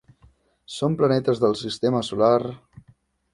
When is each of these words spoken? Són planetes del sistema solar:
Són 0.75 0.95
planetes 1.01 1.41
del 1.43 1.53
sistema 1.61 2.01
solar: 2.09 2.33